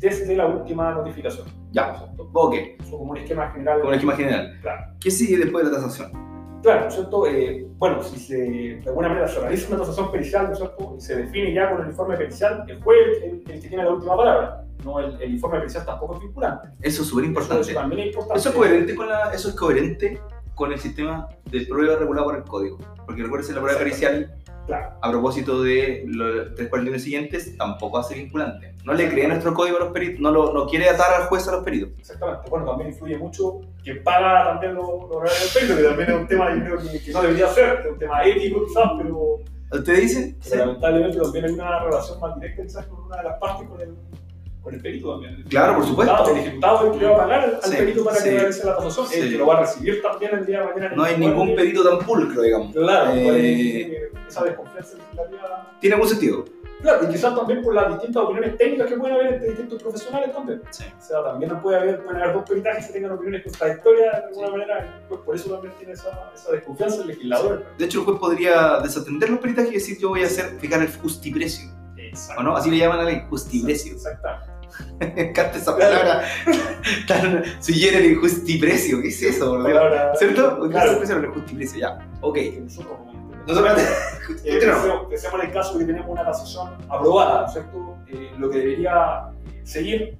[0.00, 1.46] desde la última notificación.
[1.70, 2.04] Ya.
[2.32, 3.78] Ok, Eso como un esquema general.
[3.78, 4.58] como el esquema general.
[4.60, 4.82] Claro.
[5.00, 6.33] ¿Qué sigue después de la tasación?
[6.64, 7.26] Claro, ¿no es cierto?
[7.26, 10.94] Eh, bueno, si se, de alguna manera se realiza una tasación pericial, ¿no es cierto?
[10.96, 13.84] Y se define ya con el informe pericial, el juez es el, el que tiene
[13.84, 14.64] la última palabra.
[14.82, 16.68] No, el, el informe pericial tampoco es vinculante.
[16.80, 17.70] Eso es súper importante.
[17.70, 18.38] eso también es importante.
[18.38, 20.20] Eso es coherente con la, eso es coherente
[20.54, 22.78] con el sistema de prueba regulado por el código.
[23.04, 24.34] Porque recuerden la prueba pericial,
[24.66, 28.74] Claro, a propósito de los tres cuarentena siguientes, tampoco hace vinculante.
[28.84, 31.46] No le cree nuestro código a los peritos, no, lo, no quiere atar al juez
[31.48, 31.90] a los peritos.
[31.98, 32.48] exactamente.
[32.48, 36.26] Bueno, también influye mucho quien paga también los horarios del perito, que también es un
[36.26, 39.40] tema, yo creo que, que no debería ser, es un tema ético quizás, pero,
[39.72, 40.36] ¿Ustedes dicen?
[40.48, 43.80] pero lamentablemente también hay una relación más directa quizás con una de las partes, con
[43.80, 43.94] el,
[44.64, 45.44] con el perito también.
[45.48, 46.30] Claro, por supuesto.
[46.30, 48.38] El ejecutado es el que le va a pagar al, Sí, perito para sí, que
[48.38, 49.20] realice la tasación, sí.
[49.20, 50.96] el que lo va a recibir también el día de mañana.
[50.96, 52.72] No hay ningún perito tan pulcro, digamos.
[52.72, 53.96] Claro, Eh, por ahí,
[54.26, 55.76] esa desconfianza legislativa.
[55.80, 56.44] Tiene algún sentido.
[56.80, 60.32] Claro, y quizás también por las distintas opiniones técnicas que pueden haber entre distintos profesionales
[60.32, 60.62] también.
[60.70, 60.84] Sí.
[60.98, 64.50] O sea, también puede haber, pueden haber dos peritajes que tengan opiniones contradictorias de alguna
[64.50, 67.64] manera, pues por eso también tiene esa, esa desconfianza el legislador.
[67.78, 70.82] De hecho, el juez podría desatender los peritajes y decir yo voy a hacer fijar
[70.82, 71.70] el justiprecio.
[71.96, 72.42] Exacto.
[72.42, 72.56] ¿O no?
[72.56, 73.94] Así le llaman a la ley, justiprecio.
[73.94, 74.53] Exactamente.
[75.14, 76.22] Me encanta esa palabra
[77.06, 79.00] tan sui generis, justiprecio.
[79.02, 79.78] ¿Qué es eso, por Dios?
[79.78, 80.62] Palabra- ¿Cierto?
[80.62, 81.02] ¿Qué Claro.
[81.02, 81.80] es el justiprecio?
[81.80, 81.98] Ya.
[82.20, 82.38] Ok.
[82.60, 83.12] nosotros como
[83.46, 84.82] Nosotros Eh, Continuamos.
[84.82, 87.96] pensemos, pensemos en el caso que tenemos una tasación aprobada, ¿no es ¿cierto?
[88.08, 90.18] Eh, lo que debería eh, seguir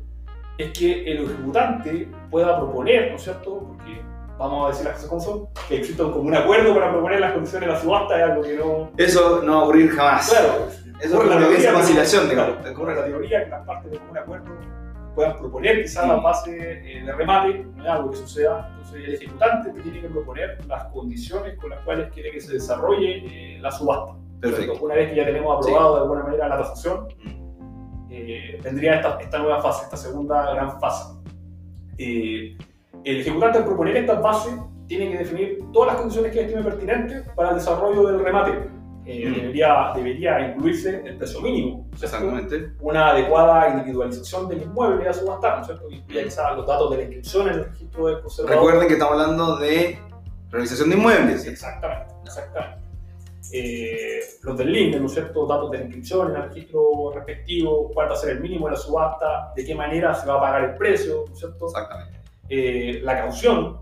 [0.58, 3.58] es que el ejecutante pueda proponer, ¿no es cierto?
[3.68, 4.02] Porque
[4.38, 7.32] vamos a decir las cosas como son, que exista un común acuerdo para proponer las
[7.32, 8.90] condiciones de la subasta, es algo que no.
[8.98, 10.28] Eso no va a ocurrir jamás.
[10.28, 10.68] Claro,
[11.00, 12.56] Eso ocurre es en una evidencia de teoría, conciliación, pero- digamos.
[12.60, 14.44] claro, ocurre la teoría que las partes de común acuerdo
[15.14, 16.08] puedan proponer quizás Mm.
[16.08, 16.56] la base
[16.98, 18.68] eh, de remate, no es algo que suceda.
[18.70, 22.54] Entonces el ejecutante te tiene que proponer las condiciones con las cuales quiere que se
[22.54, 24.14] desarrolle eh, la subasta.
[24.40, 24.74] Perfecto.
[24.84, 28.06] Una vez que ya tenemos aprobado de alguna manera la tasación, Mm.
[28.10, 31.14] eh, vendría esta, esta nueva fase, esta segunda gran fase.
[31.98, 32.56] Eh,
[33.04, 34.54] el ejecutante al proponer estas bases
[34.88, 38.68] tiene que definir todas las condiciones que estime pertinentes para el desarrollo del remate.
[39.06, 39.34] Eh, Mm.
[39.34, 42.16] debería, debería incluirse el precio mínimo, ¿cierto?
[42.16, 42.72] Exactamente.
[42.80, 45.88] una adecuada individualización del inmueble a subastar, ¿no es cierto?
[45.88, 48.56] Que incluya quizás los datos de la inscripción en el registro del conservador.
[48.56, 49.98] Recuerden que estamos hablando de
[50.50, 51.46] realización de inmuebles.
[51.46, 52.84] Exactamente, exactamente.
[53.52, 55.46] Eh, los del link, ¿no es cierto?
[55.46, 58.72] Datos de la inscripción en el registro respectivo, cuál va a ser el mínimo de
[58.72, 61.66] la subasta, de qué manera se va a pagar el precio, ¿no es cierto?
[61.66, 62.20] Exactamente.
[62.48, 63.78] Eh, la caución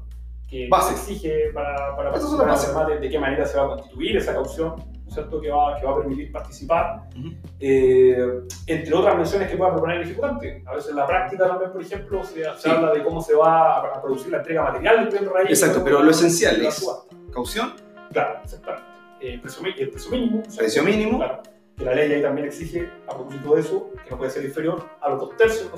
[0.51, 3.65] que se exige para, para Esas son las el remate, de qué manera se va
[3.65, 5.41] a constituir esa caución, ¿no es cierto?
[5.41, 7.03] Que va, que va a permitir participar.
[7.19, 7.29] Ujú.
[7.61, 10.63] Eh, entre otras menciones que pueda proponer el ejecutante.
[10.67, 12.71] A veces en la práctica también, por ejemplo, se, se Sí.
[12.71, 15.49] habla de cómo se va a, producir la entrega material del bien raíz.
[15.51, 17.15] Exacto, pero lo esencial es- subasta.
[17.33, 17.73] Caución,
[18.13, 18.87] Claro, exactamente.
[19.21, 20.43] Eh, precio, el precio mínimo.
[20.57, 21.19] precio mínimo.
[21.19, 21.43] Claro.
[21.77, 24.85] Que la ley ahí también exige, a propósito de eso, que no puede ser inferior
[25.01, 25.71] a los dos tercios,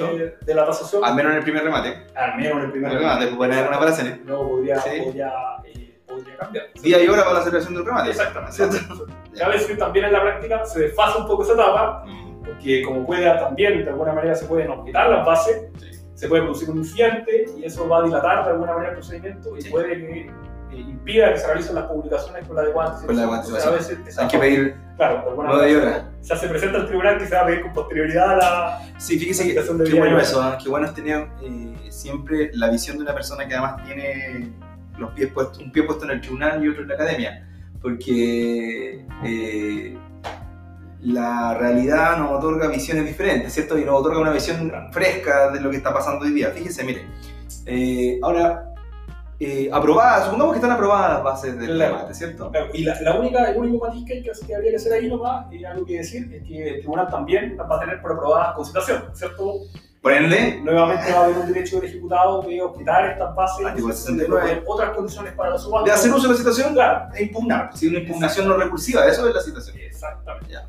[0.00, 0.06] ¿no.
[0.16, 1.04] De, de la tasación.
[1.04, 2.06] Al menos en el primer remate.
[2.14, 4.20] Al menos en el primer El remate, pues pueden haber una.
[4.24, 5.00] Luego podría, Sí.
[5.04, 5.32] podría,
[5.64, 5.85] eh,
[6.16, 6.66] podría cambiar.
[6.82, 8.10] Día y hora para la celebración del remate.
[8.10, 9.42] Exactamente.
[9.42, 13.04] A veces también en la práctica se desfasa un poco esa etapa, Mm, porque como
[13.06, 15.90] pueda también de alguna manera se pueden objetar las bases, Sí.
[16.14, 19.56] se puede producir un incidente y eso va a dilatar de alguna manera el procedimiento
[19.56, 19.70] y Sí.
[19.70, 20.30] puede que
[20.72, 23.70] eh, impida que se realicen las publicaciones con la adecuada Con la adecuada Entonces, a
[23.70, 26.02] veces Hay que pedir claro, de alguna manera horas.
[26.22, 29.18] ya se presenta al tribunal que se va a pedir con posterioridad a la Sí,
[29.18, 30.22] fíjese que qué bueno hora.
[30.22, 30.58] eso, ¿ah?
[30.62, 34.52] qué bueno es tener eh, siempre la visión de una persona que además tiene
[34.98, 37.48] los pies puestos, un pie puesto en el tribunal y otro en la academia,
[37.80, 39.98] porque eh,
[41.02, 43.78] la realidad nos otorga visiones diferentes, ¿cierto?
[43.78, 46.50] Y nos otorga una visión fresca de lo que está pasando hoy día.
[46.50, 47.06] Fíjese, mire,
[47.66, 48.72] eh, ahora,
[49.38, 51.96] eh, aprobadas, supongamos que están aprobadas las bases del Claro.
[51.96, 52.50] debate, ¿cierto?
[52.50, 55.08] Claro, y la, la única, el único matiz que, que, que habría que hacer ahí
[55.08, 58.54] nomás, y algo que decir, es que el tribunal también va a tener por aprobada
[58.54, 59.60] concitación, ¿cierto?
[60.06, 63.92] Por ende, Nuevamente va a haber un derecho del ejecutado de objetar estas bases, Artículo
[63.92, 64.40] de 69.
[64.44, 65.84] proponer otras condiciones para la subasta.
[65.84, 67.70] de hacer uso de la situación, Claro, es impugnable.
[67.76, 69.76] Si una impugnación no recursiva, eso es la situación.
[69.80, 70.52] exactamente.
[70.52, 70.60] Ya.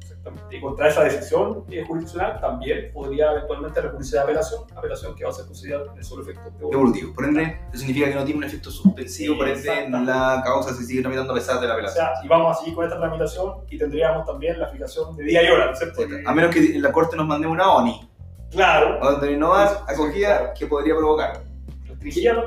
[0.00, 0.56] Exactamente.
[0.56, 5.30] Y contra esa decisión eh, jurisdiccional también podría eventualmente recurrirse a apelación, apelación que va
[5.30, 7.14] a ser considerada en el solo efecto Evolutivo.
[7.14, 10.82] Por ende, eso significa que no tiene un efecto suspensivo, por ende, la causa se
[10.82, 12.04] sigue tramitando a pesar de la O apelación.
[12.04, 15.44] sea, y vamos a seguir con esta tramitación y tendríamos también la fijación de día
[15.48, 16.02] y hora, ¿no es cierto?
[16.26, 18.10] A menos que en la corte nos mandemos una ONI,
[18.50, 18.98] Claro.
[19.00, 21.42] orden de innovar, acogida, que podría provocar.
[21.88, 22.42] Restringía a la...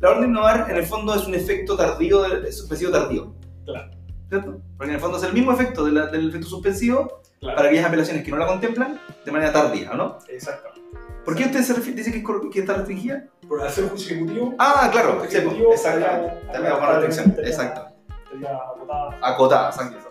[0.00, 3.32] La orden de innovar, en el fondo, es un efecto tardío, es suspensivo tardío.
[3.64, 3.90] Claro.
[4.28, 4.60] ¿Cierto?
[4.76, 7.56] Porque en el fondo es el mismo efecto de la- del efecto suspensivo Claro.
[7.56, 10.18] para aquellas apelaciones que no la contemplan de manera tardía, ¿no?
[10.28, 10.80] Exactamente.
[11.24, 13.24] ¿Por qué usted se refiere, dice que, que está restringida?
[13.48, 17.86] Por hacer un juicio ejecutivo, Ah, claro, Ejecutivo, pues, estaría- También bajo restricción, estaría- exacto.
[18.24, 19.18] estaría agotada.
[19.22, 20.09] Acotada, exacto.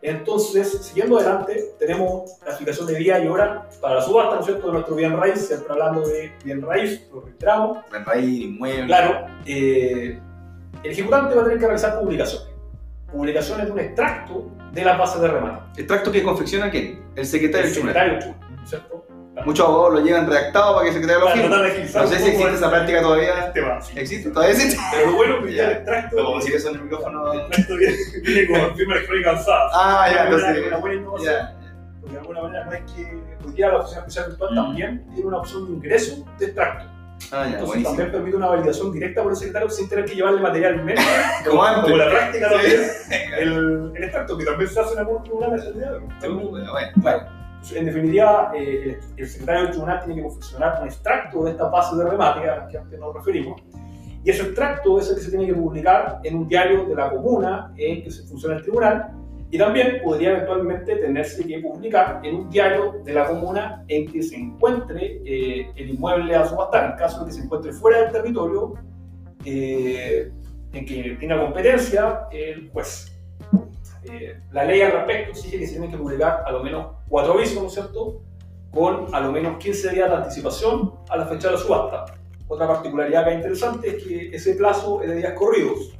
[0.00, 4.46] Entonces, siguiendo adelante, tenemos la fijación de día y hora para la subasta, ¿no es
[4.46, 7.78] cierto?, de nuestro bien raíz, siempre hablando de bien raíz, lo reiteramos.
[7.92, 8.86] En raíz, inmueble.
[8.86, 10.20] Claro, eh,
[10.84, 12.48] el ejecutante va a tener que realizar publicaciones.
[13.10, 15.80] Publicaciones de un extracto de la base de remate.
[15.80, 17.02] ¿Extracto que confecciona quién?
[17.16, 18.18] El secretario El secretario
[18.56, 18.97] ¿no es cierto?
[19.44, 21.48] Muchos abogados lo llevan redactado para que el secretario lo firme.
[21.56, 23.52] No sé si existe esa práctica todavía.
[23.82, 23.98] sí.
[23.98, 24.30] ¿Existe?
[24.30, 24.78] ¿Todavía existe?
[24.92, 25.64] Pero bueno es que Ya.
[25.64, 26.16] el extracto.
[26.16, 27.32] No puedo decir eso en el micrófono.
[27.32, 29.70] El viene, con firma electrónica avanzada.
[29.72, 30.64] Ah, ya, entonces.
[30.80, 34.54] Porque de alguna manera no es que hoy día la oficina especial virtual Mm.
[34.56, 36.84] también tiene una opción de ingreso de extracto.
[36.86, 37.88] Ah, ya, Entonces buenísimo.
[37.90, 41.04] también permite una validación directa por el secretario sin tener que llevarle material menos.
[41.46, 41.82] Como antes.
[41.82, 42.80] Como la práctica también.
[43.38, 46.04] El, el extracto que también se hace en algunos tribunales el día de hoy.
[46.20, 47.37] Bueno, bueno.
[47.74, 51.70] En definitiva, eh, el, el secretario del tribunal tiene que confeccionar un extracto de estas
[51.70, 53.60] bases de remate a las que antes nos referimos.
[54.24, 57.10] Y ese extracto es el que se tiene que publicar en un diario de la
[57.10, 59.10] comuna en que se funciona el tribunal.
[59.50, 64.22] Y también podría eventualmente tenerse que publicar en un diario de la comuna en que
[64.22, 68.12] se encuentre eh, el inmueble a subastar, en caso de que se encuentre fuera del
[68.12, 68.74] territorio
[69.44, 70.30] eh,
[70.72, 73.18] en que tenga competencia el juez.
[74.04, 77.34] Eh, la ley al respecto exige que se tienen que publicar a lo menos cuatro
[77.34, 78.20] avisos, ¿no es cierto?
[78.70, 82.04] Con a lo menos 15 días de anticipación a la fecha de la subasta.
[82.46, 85.94] Otra particularidad que es interesante es que ese plazo es de días corridos.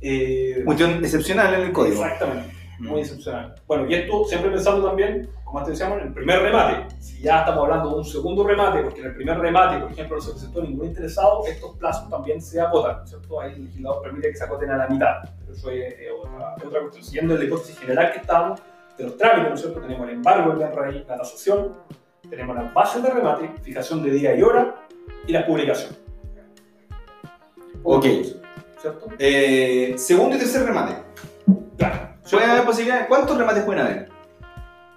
[0.00, 2.02] Eh, Cuestión excepcional en el código.
[2.04, 2.86] Exactamente, Mm.
[2.88, 3.54] muy excepcional.
[3.66, 6.94] Bueno, y esto siempre pensando también, como antes decíamos, en el primer remate.
[7.00, 10.16] Si ya estamos hablando de un segundo remate, porque en el primer remate, por ejemplo,
[10.16, 13.40] no se presentó ningún interesado, estos plazos también se acotan, ¿cierto?
[13.40, 15.14] Ahí el legislador permite que se acoten a la mitad.
[15.40, 17.04] Pero eso es eh, otra, otra cuestión.
[17.04, 18.60] Siguiendo la hipótesis general que estamos,
[18.98, 19.80] de los trámites, ¿no es cierto?
[19.80, 21.74] Tenemos el embargo del raíz, la tasación,
[22.28, 24.74] tenemos las bases de remate, fijación de día y hora
[25.26, 25.96] y la publicación.
[27.84, 28.04] Ok.
[28.80, 29.06] ¿Cierto?
[29.18, 30.96] Eh, segundo y tercer remate.
[31.76, 32.10] Claro.
[32.30, 33.06] ¿Puede haber posibilidades?
[33.06, 34.18] ¿Cuántos remates pueden haber?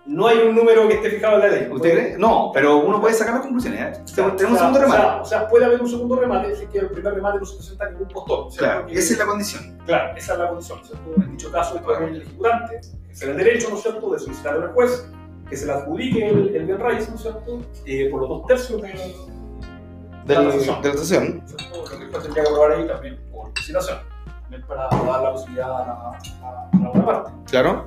[0.04, 1.70] no hay un número que esté fijado en la ley.
[1.72, 2.18] ¿Usted cree?
[2.18, 3.98] No, pero uno puede sacar las conclusiones.
[3.98, 4.02] ¿eh?
[4.14, 5.02] Claro, Tenemos o un sea, segundo o remate.
[5.02, 7.46] sea, o sea, puede haber un segundo remate si es que el primer remate no
[7.46, 8.52] se presenta ningún postor.
[8.52, 8.58] ¿cierto?
[8.58, 9.78] Claro, esa es la condición.
[9.86, 11.12] Claro, esa es la condición, ¿cierto?
[11.16, 14.56] En dicho caso, esto es el ejecutante, es el derecho, ¿no es cierto?, de solicitar
[14.56, 15.10] al juez
[15.50, 18.46] que se le adjudique el, el bien raíz, ¿no es cierto?, eh, por los dos
[18.48, 18.88] tercios de,
[20.26, 20.82] De La la, tasación.
[20.82, 20.96] de la
[21.98, 25.86] que el juez tendría que aprobar ahí también por también para dar la posibilidad a
[25.88, 27.32] la, a- a la otra parte.
[27.50, 27.86] Claro.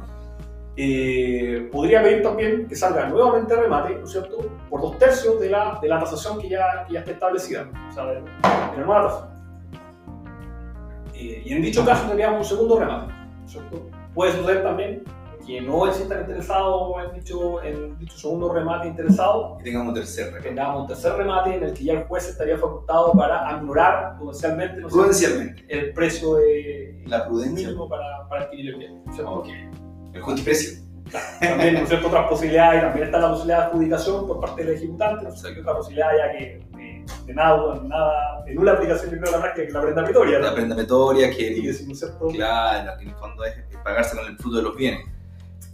[0.76, 5.48] Eh, podría pedir también que salga nuevamente remate, ¿no es cierto?, por dos tercios de
[5.50, 8.84] la, de la tasación que ya, que ya está establecida, o sea, de, de la
[8.84, 9.30] nueva tasa.
[11.14, 13.86] Eh, y en dicho caso tendríamos un segundo remate, ¿no es cierto?
[14.14, 15.02] Puede suceder también
[15.46, 20.26] que no existan interesados en dicho, en dicho segundo remate interesado, Y tengamos un tercer
[20.26, 20.48] remate.
[20.48, 24.80] tengamos un tercer remate en el que ya el juez estaría facultado para anular prudencialmente
[24.80, 24.88] ¿no?
[24.88, 25.64] Prudencialmente.
[25.68, 27.66] el precio de, La prudencia.
[27.68, 29.02] mínimo para, para adquirir el bien.
[29.04, 29.34] ¿no es cierto?
[29.34, 29.48] Ok.
[30.14, 30.82] El justiprecio.
[31.40, 32.06] También, ¿no cierto?
[32.08, 35.60] Otras posibilidades, también está la posibilidad de adjudicación por parte del ejecutante, ¿no es cierto?
[35.60, 36.60] otra posibilidad ya que
[37.06, 40.38] de, de nada, nada, en una aplicación yo creo la práctica que la prenda pretoria,
[40.38, 40.54] La ¿no?
[40.54, 41.50] prenda metoria que.
[41.62, 42.26] decir, ¿no es cierto?
[42.28, 45.06] Claro, que en el fondo es pagarse con el fruto de los bienes.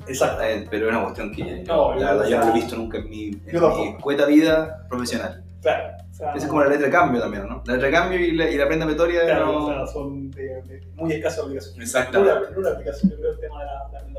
[0.07, 0.43] Exacto.
[0.43, 2.99] Eh, Pero es una cuestión que No, la verdad, yo no lo he visto nunca
[2.99, 5.45] en mi, en mi escueta vida profesional.
[5.61, 5.95] Claro.
[6.11, 7.63] O sea, Esa es como la letra de cambio también, ¿no?
[7.67, 10.31] La letra de cambio y la, y la prenda metoria claro, no- o sea, son
[10.31, 11.81] de, de muy escasas obligaciones.
[11.81, 12.33] Exactamente.
[12.33, 14.10] En una, en una aplicación yo creo el tema de la, la.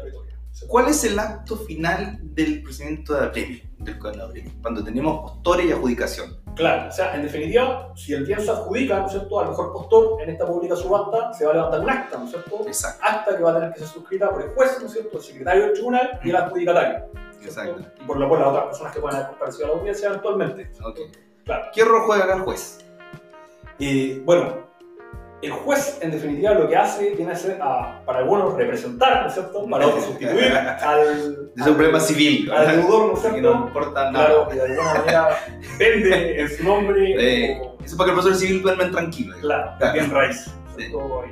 [0.68, 4.52] ¿Cuál es el acto final del procedimiento de apremio, del código de apremio?
[4.62, 6.42] Cuando tenemos postores y adjudicación.
[6.56, 9.74] Claro, o sea, en definitiva, si el bien se adjudica, ¿no es cierto?, al mejor
[9.74, 12.64] postor en esta pública subasta, se va a levantar un acta, ¿no es cierto?
[12.68, 15.18] Exacto, Acta que va a tener que ser suscrita por el juez, ¿no es cierto?,
[15.18, 17.06] el secretario del tribunal y el adjudicatario.
[17.14, 17.62] ¿cierto?
[17.62, 17.82] exacto.
[18.02, 20.72] Y por lo cual las otras personas que puedan haber comparecido a la audiencia eventualmente.
[20.84, 21.00] Ok.
[21.46, 21.66] Claro.
[21.74, 22.86] ¿Qué rol juega acá el juez?
[23.80, 24.71] Y bueno,
[25.42, 29.28] el juez, en definitiva, lo que hace viene a ser, a, para algunos, representar, ¿no
[29.28, 31.52] es cierto?, para otros, sustituir al.
[31.58, 32.52] Es un problema civil.
[32.52, 33.68] Al deudor, ¿no es Así que no cierto?
[33.68, 34.26] importa nada.
[34.26, 35.30] Claro, que de alguna manera
[35.80, 37.16] vende en su nombre.
[37.18, 39.36] Eh, o- eso es para que el profesor civil duerman tranquilo.
[39.42, 39.94] Claro, Claro.
[39.94, 40.48] bien raíz.
[40.48, 40.90] ¿no es Sí.
[40.90, 41.24] cierto?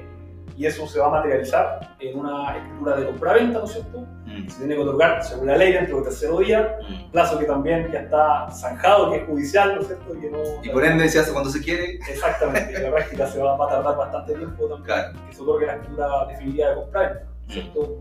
[0.57, 4.05] Y eso se va a materializar en una escritura de compraventa, ¿no es cierto?
[4.43, 7.11] Mm, Se tiene que otorgar, según la ley, dentro del tercero día, mm.
[7.11, 10.11] plazo que también ya está zanjado, que es judicial, ¿no es cierto?
[10.19, 11.95] Que no, Y por ende se hace cuando se quiere.
[12.09, 15.19] Exactamente, en la práctica se va, va a tardar bastante tiempo también Claro.
[15.27, 17.97] que se otorgue la escritura definitiva de compraventa, ¿no es cierto?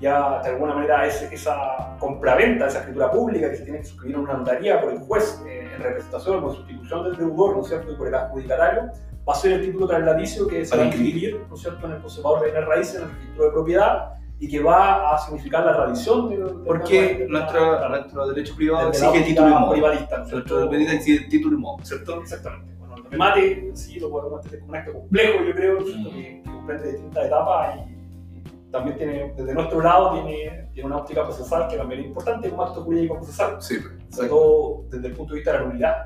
[0.00, 4.16] Ya de alguna manera ese- esa compraventa, esa escritura pública que se tiene que suscribir
[4.16, 7.62] en una notaría por el juez eh, en representación o en sustitución del deudor, ¿no
[7.62, 7.92] es cierto?
[7.92, 8.82] Y por el adjudicatario,
[9.28, 11.14] va a ser el título traslaticio que se va a inscribir.
[11.16, 14.12] inscribir, ¿no es cierto?, en el conservador de bienes raíces, en el registro de propiedad
[14.40, 16.44] y que va a significar la tradición del.
[16.46, 19.72] del Porque de la- nuestro, claro, nuestro derecho privado de exige título y modo.
[19.72, 21.84] privatista, ¿no es Nuestro derecho exige título y modo.
[21.84, 22.20] ¿cierto?
[22.20, 22.74] Exactamente.
[22.78, 26.92] Bueno, el remate sí lo podemos entender como un acto complejo, yo creo, que, comprende
[26.92, 32.00] distintas etapas y, también tiene, desde nuestro lado, tiene, tiene una óptica procesal que también
[32.00, 33.78] es importante como acto jurídico procesal, Sí,
[34.10, 35.96] sobre todo desde el punto de vista de la nulidad.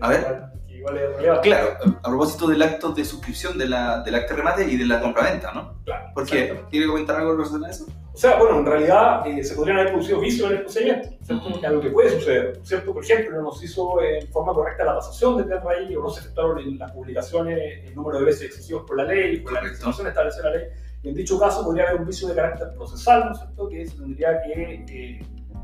[0.00, 0.42] A ver.
[0.82, 1.48] Igual- Que igual es relevante.
[1.48, 1.68] Claro,
[2.02, 5.00] a propósito del acto de suscripción de la, del acta de remate y de la
[5.00, 5.74] compraventa, ¿no?
[5.84, 6.60] Claro, ¿Por qué?
[6.70, 7.86] ¿Quiere comentar algo relacionado a eso?
[8.14, 11.48] O sea, bueno, en realidad eh, se podrían haber producido vicios en el procedimiento, ¿cierto?
[11.48, 12.92] Que es algo que puede suceder, ¿cierto?
[12.92, 16.10] Por ejemplo, no nos hizo en forma correcta la tasación del bien raíz o no
[16.10, 19.62] se efectuaron en las publicaciones el número de veces exigidos por la ley, por la
[19.62, 20.64] legislación establecida la ley.
[21.04, 23.68] Y en dicho caso podría haber un vicio de carácter procesal, ¿no es cierto?
[23.68, 25.20] Que se tendría que eh,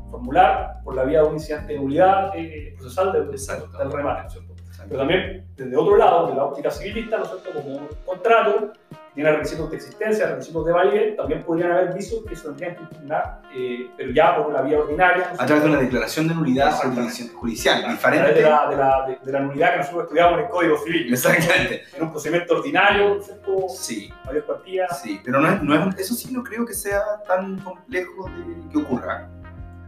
[0.09, 4.27] formular por la vía de un incidente de nulidad eh, procesal del, del remate, ¿no
[4.27, 4.48] es cierto?
[4.87, 7.51] Pero también, desde otro lado, de la óptica civilista, ¿no es cierto?
[7.53, 8.71] Como un contrato,
[9.13, 12.81] tiene requisitos de existencia, requisitos de validez, también podrían haber vicios que se tendrían que
[12.83, 15.31] impugnar, eh, pero ya por una vía ordinaria.
[15.35, 16.71] ¿no A través de una declaración de nulidad
[17.33, 18.33] judicial, A través diferente.
[18.33, 21.11] de la, de, la, de, de la nulidad que nosotros estudiamos en el Código Civil.
[21.13, 21.83] Exactamente.
[21.97, 23.65] En un procedimiento ordinario, ¿no es cierto?
[23.69, 24.87] Sí, Mayor cuantía.
[24.89, 28.69] sí, pero no es, no es, eso sí no creo que sea tan complejo de
[28.71, 29.27] que ocurra.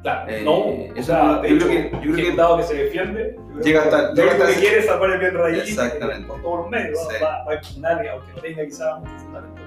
[0.02, 0.52] Claro, Eh, no.
[0.52, 3.40] O eso sea, yo de creo hecho, que- yo creo que- ejecutado que se defiende,
[3.64, 6.28] Llega hasta- llega hasta que ese- quiere salvar el bien raíz Exactamente.
[6.28, 7.10] por todos los medios, ¿no?
[7.12, 7.16] Sí.
[7.24, 9.62] va, va a impugnar, aunque no tenga quizás mucho fundamento.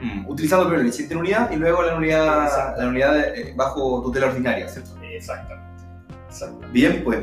[0.00, 1.92] Mm, Utilizando primero el incidente de nulidad y luego la
[2.44, 2.80] Exacto.
[2.80, 4.90] la nulidad eh, bajo tutela ordinaria, ¿cierto?
[5.02, 5.82] Exactamente.
[6.28, 6.68] Exactamente.
[6.72, 7.18] Bien, pues,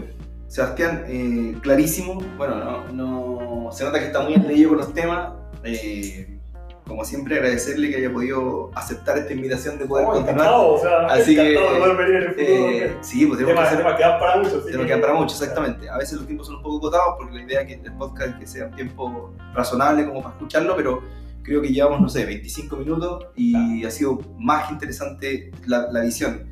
[0.48, 2.16] Sebastián, eh, clarísimo.
[2.38, 5.34] Bueno, no, no- se nota que está muy leído con los temas.
[5.64, 6.40] Eh,
[6.88, 10.48] como siempre, agradecerle que haya podido aceptar esta invitación de poder No, continuar.
[10.54, 12.36] o sea, Así que, poder venir.
[12.38, 14.62] Eh, sí, pues tenemos que hacer para mucho.
[14.64, 15.90] Tenemos que- para mucho, exactamente.
[15.90, 18.30] A veces los tiempos son un poco acotados porque la idea es que el podcast
[18.34, 21.02] es que sea un tiempo razonable como para escucharlo, pero
[21.44, 26.48] creo que llevamos, no sé, 25 minutos y ha sido más interesante la, la visión.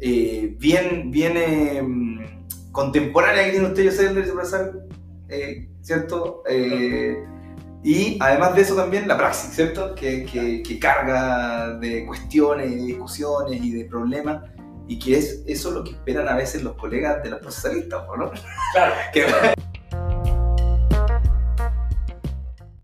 [0.00, 4.86] Eh, bien, bien eh, contemporánea que tiene usted, José Procesal,
[5.28, 6.42] eh, ¿cierto?
[6.48, 7.16] Eh,
[7.84, 9.94] y además de eso también la praxis, ¿cierto?
[9.94, 14.44] Que, que- que carga de cuestiones, de discusiones y de problemas
[14.88, 18.16] Y que es eso lo que esperan a veces los colegas de los procesalistas, ¿o
[18.16, 18.30] ¿no?
[18.72, 18.94] Claro.
[19.12, 19.26] Que